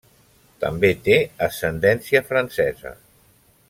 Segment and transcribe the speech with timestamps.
[0.63, 1.19] També té
[1.49, 2.99] ascendència francesa.